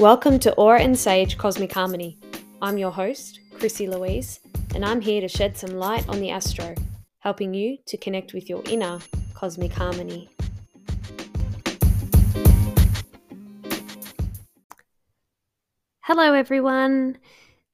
[0.00, 2.18] Welcome to Aura and Sage Cosmic Harmony.
[2.62, 4.40] I'm your host, Chrissy Louise,
[4.74, 6.74] and I'm here to shed some light on the astro,
[7.18, 9.00] helping you to connect with your inner
[9.34, 10.30] cosmic harmony.
[16.00, 17.18] Hello, everyone.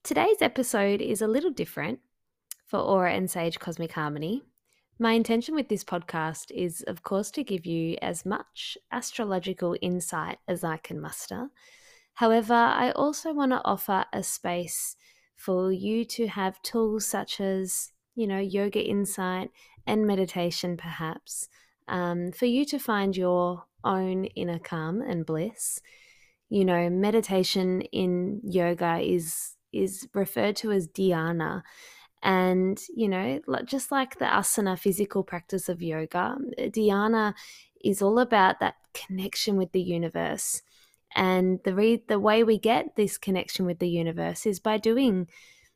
[0.02, 2.00] Today's episode is a little different
[2.66, 4.42] for Aura and Sage Cosmic Harmony.
[4.98, 10.38] My intention with this podcast is, of course, to give you as much astrological insight
[10.48, 11.50] as I can muster
[12.16, 14.96] However, I also want to offer a space
[15.36, 19.50] for you to have tools such as, you know, yoga insight
[19.86, 21.50] and meditation, perhaps,
[21.88, 25.82] um, for you to find your own inner calm and bliss.
[26.48, 31.64] You know, meditation in yoga is is referred to as dhyana.
[32.22, 37.34] And, you know, just like the asana physical practice of yoga, dhyana
[37.84, 40.62] is all about that connection with the universe
[41.16, 45.26] and the re- the way we get this connection with the universe is by doing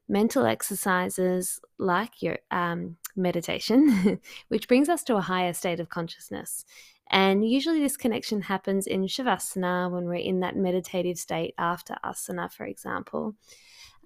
[0.06, 6.64] mental exercises like your um, meditation, which brings us to a higher state of consciousness.
[7.10, 12.52] And usually, this connection happens in Shavasana when we're in that meditative state after asana,
[12.52, 13.34] for example.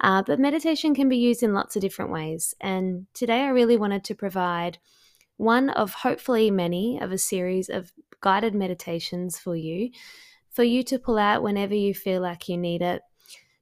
[0.00, 2.54] Uh, but meditation can be used in lots of different ways.
[2.60, 4.78] And today, I really wanted to provide
[5.36, 9.90] one of hopefully many of a series of guided meditations for you
[10.54, 13.02] for you to pull out whenever you feel like you need it.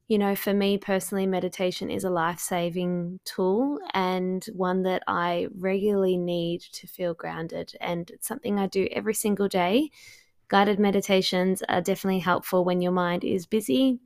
[0.08, 5.48] You know, for me personally, meditation is a life saving tool and one that I
[5.56, 7.72] regularly need to feel grounded.
[7.80, 9.90] And it's something I do every single day.
[10.48, 14.00] Guided meditations are definitely helpful when your mind is busy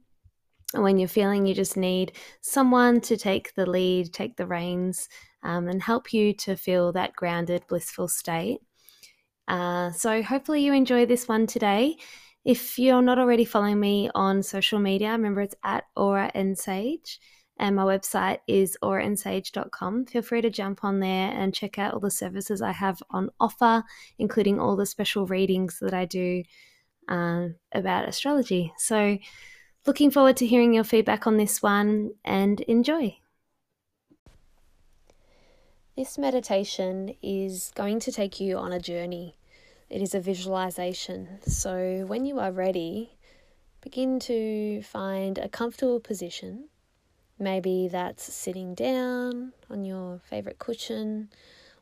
[0.74, 5.08] and when you're feeling you just need someone to take the lead, take the reins,
[5.42, 8.60] um, and help you to feel that grounded, blissful state.
[9.48, 11.96] Uh, so, hopefully, you enjoy this one today.
[12.46, 17.18] If you're not already following me on social media, remember it's at Aura and Sage.
[17.58, 20.06] And my website is auraandsage.com.
[20.06, 23.30] Feel free to jump on there and check out all the services I have on
[23.40, 23.82] offer,
[24.20, 26.44] including all the special readings that I do
[27.08, 28.72] um, about astrology.
[28.78, 29.18] So,
[29.84, 33.18] looking forward to hearing your feedback on this one and enjoy.
[35.96, 39.34] This meditation is going to take you on a journey
[39.88, 41.38] it is a visualization.
[41.46, 43.12] So when you are ready,
[43.80, 46.68] begin to find a comfortable position.
[47.38, 51.28] Maybe that's sitting down on your favorite cushion,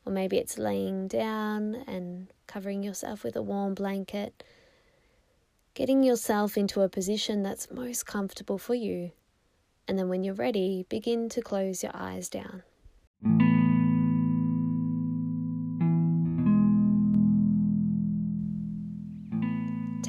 [0.05, 4.45] or maybe it's laying down and covering yourself with a warm blanket.
[5.75, 9.13] Getting yourself into a position that's most comfortable for you.
[9.89, 12.63] And then when you're ready, begin to close your eyes down.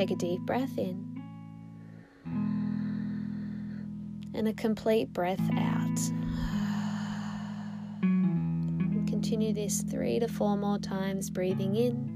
[0.06, 1.20] Take a deep breath in
[4.36, 6.00] and a complete breath out.
[8.04, 12.12] And continue this three to four more times, breathing in.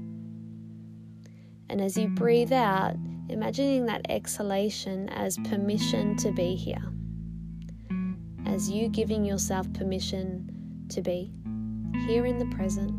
[1.68, 2.94] And as you breathe out,
[3.28, 6.92] imagining that exhalation as permission to be here.
[8.46, 11.32] As you giving yourself permission to be
[12.06, 12.94] here in the present,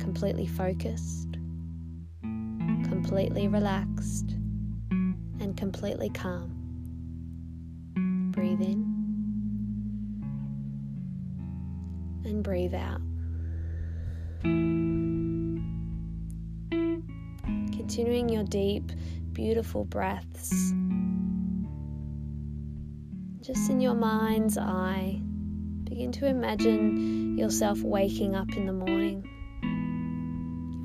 [0.00, 1.23] completely focused
[3.04, 4.30] completely relaxed
[5.38, 6.50] and completely calm.
[8.30, 8.82] Breathe in
[12.24, 13.02] and breathe out.
[17.76, 18.90] Continuing your deep,
[19.34, 20.72] beautiful breaths.
[23.42, 25.20] Just in your mind's eye,
[25.84, 29.28] begin to imagine yourself waking up in the morning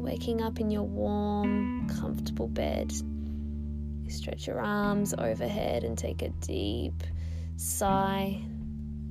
[0.09, 2.91] waking up in your warm, comfortable bed.
[2.91, 7.03] You stretch your arms overhead and take a deep
[7.57, 8.41] sigh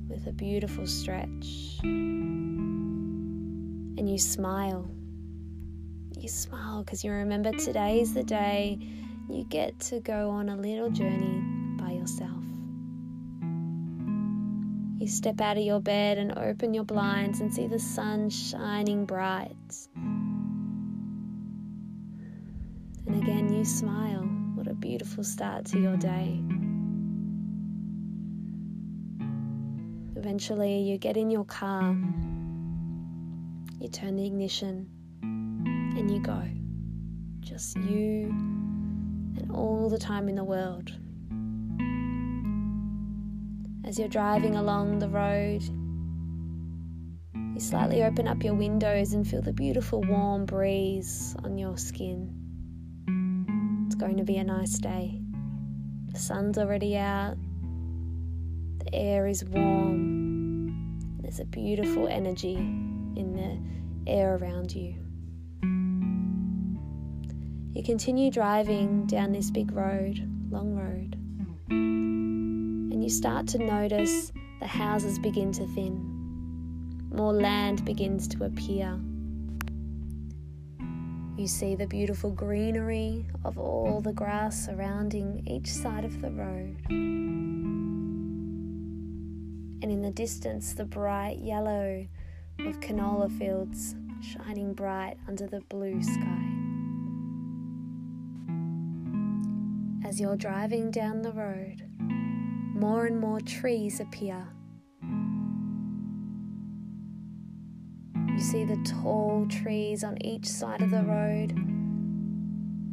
[0.09, 1.79] with a beautiful stretch.
[1.83, 2.49] And
[4.09, 4.91] you smile.
[6.17, 8.77] You smile because you remember today is the day
[9.29, 11.41] you get to go on a little journey
[11.77, 12.43] by yourself.
[14.99, 19.05] You step out of your bed and open your blinds and see the sun shining
[19.05, 19.55] bright.
[23.59, 24.23] You smile.
[24.55, 26.41] What a beautiful start to your day.
[30.15, 31.93] Eventually, you get in your car,
[33.81, 34.87] you turn the ignition,
[35.21, 36.41] and you go.
[37.41, 40.93] Just you and all the time in the world.
[43.85, 45.63] As you're driving along the road,
[47.35, 52.38] you slightly open up your windows and feel the beautiful warm breeze on your skin
[53.99, 55.19] going to be a nice day.
[56.13, 57.35] The sun's already out,
[58.79, 64.95] the air is warm, there's a beautiful energy in the air around you.
[67.73, 70.17] You continue driving down this big road,
[70.49, 71.17] long road,
[71.69, 74.31] and you start to notice
[74.61, 77.09] the houses begin to thin.
[77.13, 78.97] More land begins to appear.
[81.39, 86.75] You see the beautiful greenery of all the grass surrounding each side of the road.
[86.89, 88.03] And
[89.83, 92.05] in the distance, the bright yellow
[92.59, 96.43] of canola fields shining bright under the blue sky.
[100.05, 101.85] As you're driving down the road,
[102.75, 104.45] more and more trees appear.
[108.39, 111.49] You see the tall trees on each side of the road,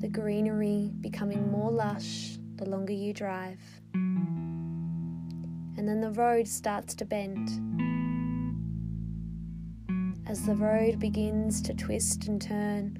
[0.00, 3.60] the greenery becoming more lush the longer you drive.
[3.94, 7.48] And then the road starts to bend.
[10.26, 12.98] As the road begins to twist and turn,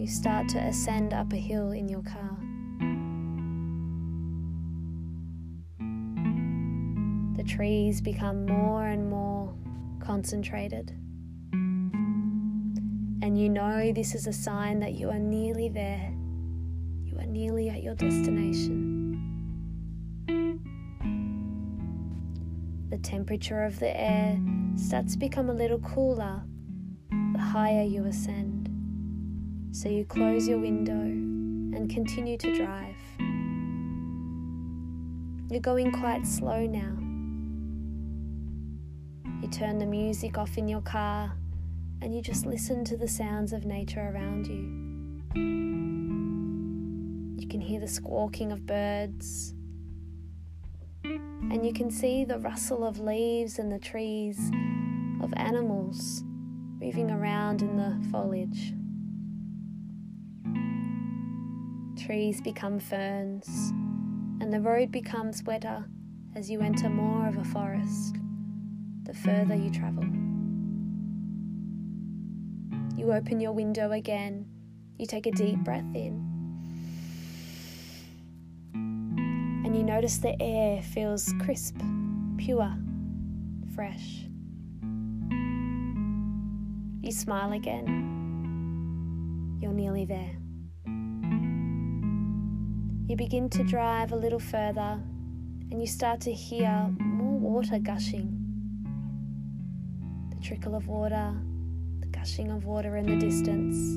[0.00, 2.36] you start to ascend up a hill in your car.
[7.36, 9.54] The trees become more and more
[10.00, 10.92] concentrated.
[13.20, 16.12] And you know this is a sign that you are nearly there.
[17.04, 18.94] You are nearly at your destination.
[22.90, 24.38] The temperature of the air
[24.76, 26.42] starts to become a little cooler
[27.10, 28.68] the higher you ascend.
[29.72, 32.96] So you close your window and continue to drive.
[35.50, 36.96] You're going quite slow now.
[39.40, 41.32] You turn the music off in your car
[42.00, 44.86] and you just listen to the sounds of nature around you.
[47.40, 49.54] You can hear the squawking of birds,
[51.04, 54.50] and you can see the rustle of leaves and the trees
[55.22, 56.22] of animals
[56.80, 58.74] moving around in the foliage.
[62.04, 63.48] Trees become ferns,
[64.40, 65.84] and the road becomes wetter
[66.36, 68.16] as you enter more of a forest
[69.04, 70.04] the further you travel.
[73.08, 74.44] You open your window again,
[74.98, 76.12] you take a deep breath in,
[78.74, 81.80] and you notice the air feels crisp,
[82.36, 82.70] pure,
[83.74, 84.26] fresh.
[87.00, 87.86] You smile again.
[89.62, 90.36] You're nearly there.
[93.08, 95.00] You begin to drive a little further
[95.70, 98.34] and you start to hear more water gushing
[100.28, 101.34] the trickle of water,
[102.10, 103.96] gushing of water in the distance.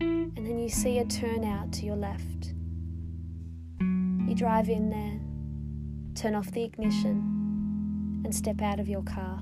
[0.00, 2.54] And then you see a turnout to your left.
[3.80, 5.20] You drive in there,
[6.14, 9.40] turn off the ignition, and step out of your car.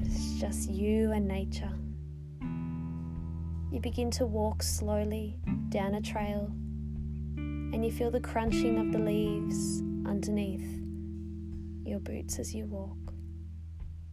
[0.00, 1.72] It's just you and nature.
[3.70, 5.38] You begin to walk slowly
[5.68, 6.50] down a trail
[7.36, 10.66] and you feel the crunching of the leaves underneath
[11.84, 12.96] your boots as you walk.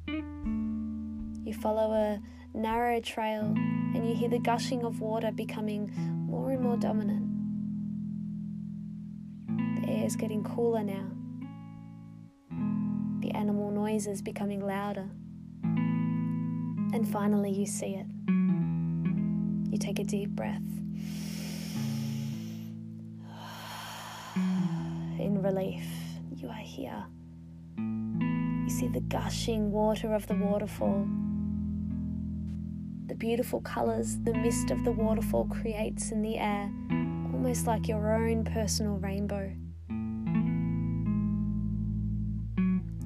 [0.07, 2.21] You follow a
[2.53, 5.91] narrow trail and you hear the gushing of water becoming
[6.27, 7.31] more and more dominant.
[9.81, 11.07] The air is getting cooler now.
[13.21, 15.09] The animal noises becoming louder.
[16.93, 18.05] And finally, you see it.
[19.71, 20.61] You take a deep breath
[25.45, 25.85] relief.
[26.35, 27.05] You are here.
[27.77, 31.07] You see the gushing water of the waterfall.
[33.05, 36.71] The beautiful colours the mist of the waterfall creates in the air,
[37.31, 39.51] almost like your own personal rainbow.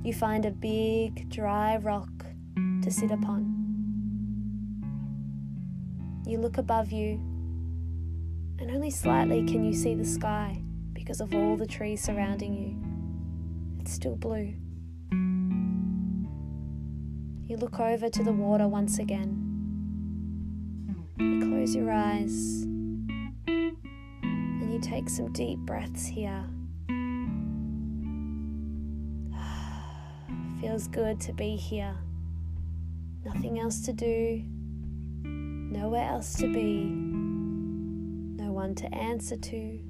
[0.02, 2.10] You find a big, dry rock
[2.84, 3.54] to sit upon.
[6.26, 7.16] You look above you,
[8.60, 10.64] and only slightly can you see the sky
[11.10, 13.82] because of all the trees surrounding you.
[13.82, 14.54] It's still blue.
[17.48, 19.48] You look over to the water once again.
[21.18, 22.62] You close your eyes
[23.48, 26.46] and you take some deep breaths here.
[30.62, 31.96] Feels good to be here.
[33.26, 34.44] Nothing else to do,
[35.24, 39.89] nowhere else to be, no one to answer to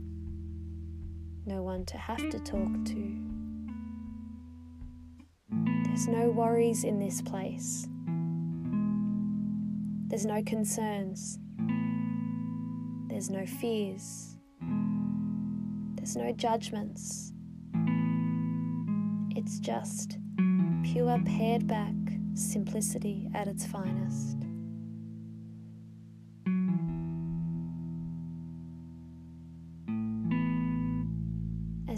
[1.49, 3.17] no one to have to talk to.
[5.83, 7.87] There's no worries in this place.
[10.07, 11.39] There's no concerns.
[13.07, 14.37] There's no fears.
[15.95, 17.33] There's no judgments.
[19.35, 20.19] It's just
[20.83, 21.95] pure pared back
[22.35, 24.48] simplicity at its finest.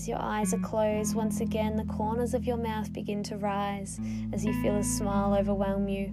[0.02, 4.00] As your eyes are closed, once again the corners of your mouth begin to rise
[4.34, 6.12] as you feel a smile overwhelm you.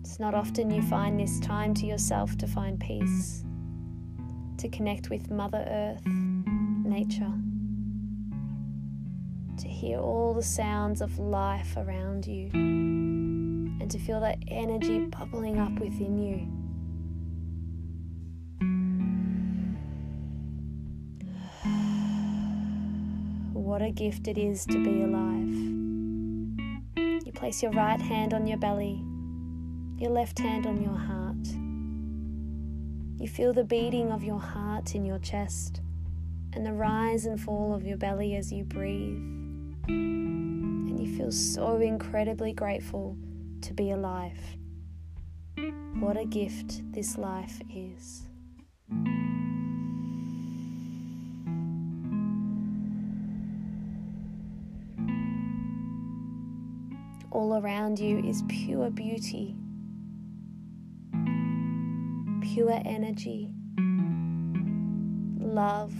[0.00, 3.44] It's not often you find this time to yourself to find peace,
[4.56, 7.34] to connect with Mother Earth, nature,
[9.58, 15.58] to hear all the sounds of life around you, and to feel that energy bubbling
[15.58, 16.61] up within you.
[23.72, 25.48] What a gift it is to be alive.
[27.24, 29.02] You place your right hand on your belly,
[29.96, 31.46] your left hand on your heart.
[33.18, 35.80] You feel the beating of your heart in your chest
[36.52, 39.16] and the rise and fall of your belly as you breathe.
[39.88, 43.16] And you feel so incredibly grateful
[43.62, 44.38] to be alive.
[45.98, 48.28] What a gift this life is.
[57.32, 59.56] All around you is pure beauty,
[62.42, 63.50] pure energy,
[65.40, 65.94] love.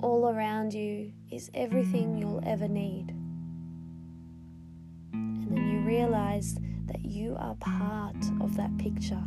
[0.00, 3.12] All around you is everything you'll ever need.
[5.12, 6.56] And then you realize
[6.86, 9.24] that you are part of that picture.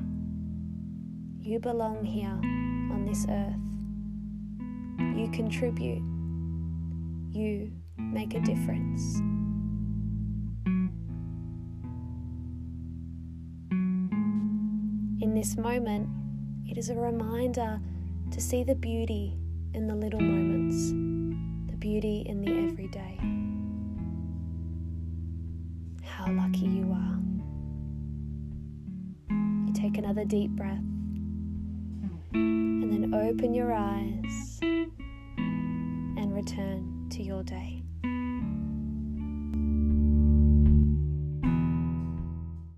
[1.42, 3.58] You belong here on this earth.
[5.18, 6.02] You contribute.
[7.38, 9.20] You make a difference.
[15.42, 16.08] This moment,
[16.68, 17.80] it is a reminder
[18.30, 19.36] to see the beauty
[19.74, 20.92] in the little moments,
[21.72, 23.18] the beauty in the everyday.
[26.04, 27.18] How lucky you are.
[29.66, 30.78] You take another deep breath
[32.34, 37.81] and then open your eyes and return to your day.